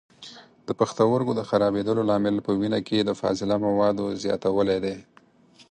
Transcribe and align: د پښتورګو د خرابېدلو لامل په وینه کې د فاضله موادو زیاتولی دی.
د 0.67 0.69
پښتورګو 0.79 1.31
د 1.35 1.41
خرابېدلو 1.49 2.07
لامل 2.09 2.35
په 2.43 2.51
وینه 2.59 2.79
کې 2.87 2.97
د 3.03 3.11
فاضله 3.19 3.55
موادو 3.65 4.05
زیاتولی 4.23 4.77
دی. 4.85 4.95